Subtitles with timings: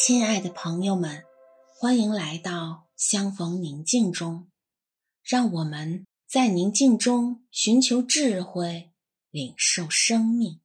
[0.00, 1.24] 亲爱的朋友们，
[1.76, 4.46] 欢迎来到相逢宁静中，
[5.24, 8.92] 让我们在宁静中寻求智慧，
[9.32, 10.60] 领受生命。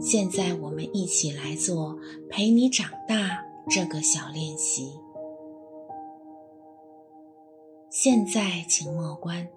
[0.00, 1.96] 现在，我们一起来做
[2.28, 4.92] 陪你长大这个小练习。
[7.90, 9.48] 现在，请默观，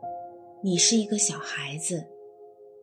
[0.63, 2.05] 你是一个小孩子。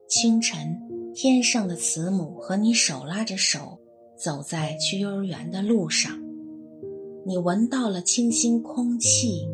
[0.07, 3.79] 清晨，天上的慈母和你手拉着手，
[4.17, 6.13] 走在去幼儿园的路上。
[7.25, 9.49] 你闻到了清新空气，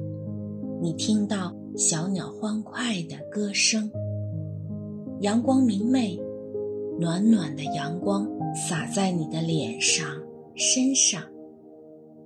[0.83, 3.89] 你听到小鸟欢快的歌声，
[5.21, 6.21] 阳光明媚。
[6.99, 10.07] 暖暖的阳光洒在你的脸上、
[10.55, 11.23] 身上，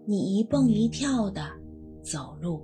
[0.06, 1.40] 你一蹦一跳地
[2.02, 2.60] 走路。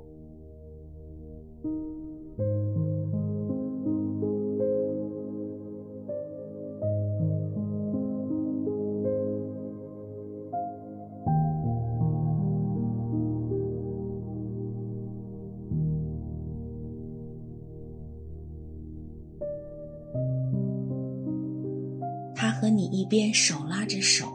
[22.35, 24.27] 他和你一边手拉着手，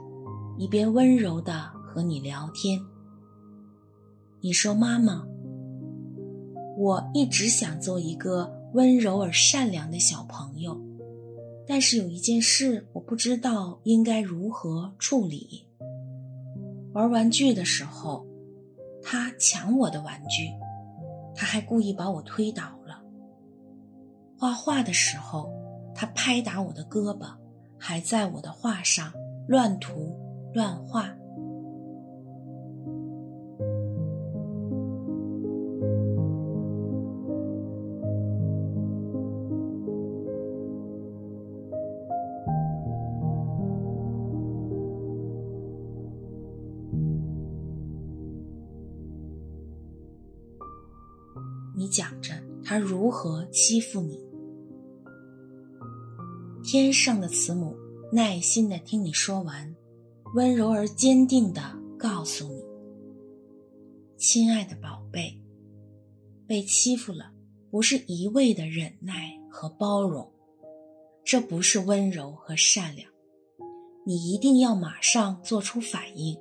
[0.58, 2.80] 一边温柔地和你聊天。
[4.46, 5.26] 你说：“妈妈，
[6.78, 10.80] 我一直想做一个温柔而善良的小朋友，
[11.66, 15.66] 但是有一件事我不知道应该如何处理。
[16.94, 18.24] 玩玩具的时候，
[19.02, 20.52] 他抢我的玩具，
[21.34, 23.02] 他还故意把我推倒了。
[24.38, 25.50] 画画的时候，
[25.96, 27.28] 他拍打我的胳膊。”
[27.80, 29.12] 还在我的画上
[29.48, 30.16] 乱涂
[30.54, 31.10] 乱画。
[51.86, 52.32] 你讲着
[52.64, 54.20] 他如何欺负你。
[56.64, 57.78] 天上的慈母
[58.12, 59.76] 耐心地听你说完，
[60.34, 61.62] 温柔而坚定地
[61.96, 62.64] 告诉你
[64.18, 65.40] ：“亲爱的宝贝，
[66.48, 67.32] 被欺负了，
[67.70, 70.28] 不是一味的忍耐和包容，
[71.24, 73.08] 这不是温柔和善良。
[74.08, 76.36] 你一定要马上做出反应，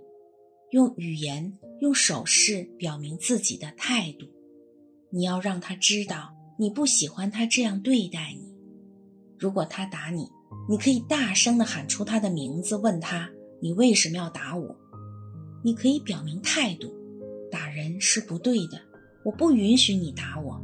[0.71, 4.27] 用语言、用手势表明自己的态度。
[5.15, 8.53] 你要让他知道你不喜欢他这样对待你。”
[9.39, 10.29] 如果他打你，
[10.69, 13.31] 你可以大声的喊出他的名字，问他
[13.63, 14.77] ：“你为什么要打我？”
[15.63, 16.93] 你可以表明态度，
[17.51, 18.81] 打人是不对的，
[19.25, 20.61] 我不允许你打我。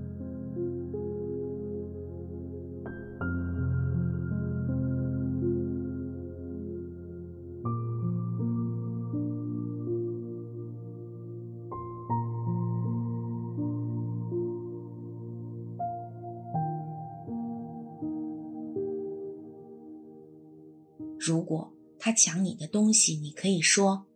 [21.23, 24.07] 如果他抢你的东西，你可以说：“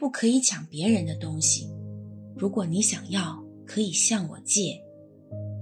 [0.00, 1.68] 不可以抢别人的东西。
[2.34, 4.82] 如果你想要，可以向我借。”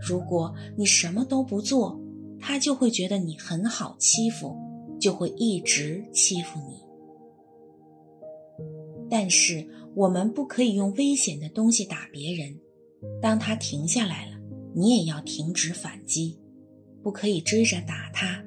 [0.00, 2.00] 如果你什么都不做，
[2.38, 4.56] 他就会觉得你很好欺负，
[5.00, 6.80] 就会一直欺负你。
[9.10, 12.56] 但是我们不可以用危险的东西打别人。
[13.20, 14.38] 当他停下来了，
[14.72, 16.38] 你也要停止反击，
[17.02, 18.40] 不可以追着打他，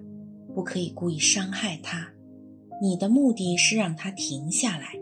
[0.53, 2.14] 不可以故意伤害他。
[2.81, 5.00] 你的目的是让他停下来。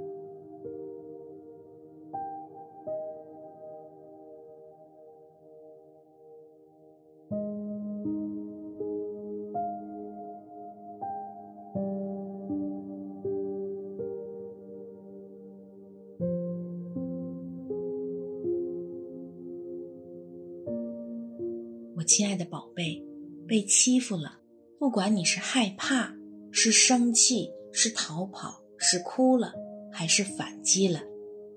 [21.95, 23.01] 我亲爱的宝贝，
[23.47, 24.39] 被欺负了，
[24.77, 26.13] 不管你是害怕，
[26.51, 27.49] 是生气。
[27.73, 29.51] 是逃跑，是哭了，
[29.91, 31.01] 还是反击了？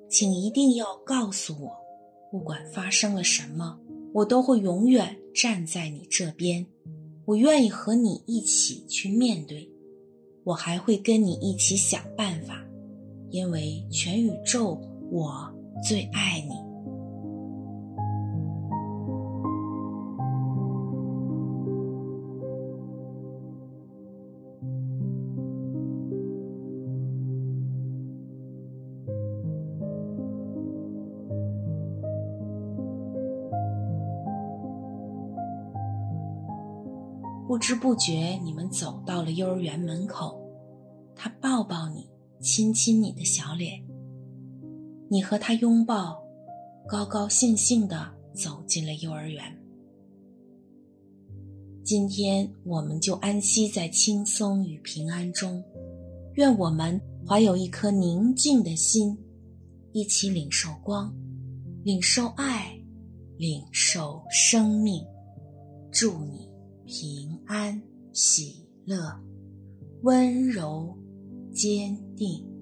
[0.08, 1.76] 请一定要告诉我，
[2.32, 3.78] 不管发生了什么，
[4.14, 6.66] 我都会永远站在你这边。
[7.26, 9.70] 我愿意和你一起去面对，
[10.44, 12.64] 我还会跟你一起想办法，
[13.30, 14.80] 因为全宇宙
[15.10, 15.52] 我
[15.86, 16.65] 最爱你。
[37.46, 40.36] 不知不觉你们走到了幼儿园门口，
[41.14, 42.10] 他抱抱你，
[42.40, 43.80] 亲亲你的小脸，
[45.08, 46.20] 你和他拥抱，
[46.88, 49.44] 高高兴兴地走进了幼儿园。
[51.84, 55.62] 今天我们就安息在轻松与平安中，
[56.34, 59.16] 愿我们怀有一颗宁静的心，
[59.92, 61.14] 一起领受光，
[61.84, 62.76] 领受爱，
[63.36, 65.00] 领受生命。
[65.92, 66.50] 祝你
[66.86, 69.20] 平安喜乐，
[70.02, 70.96] 温柔
[71.52, 72.55] 坚定。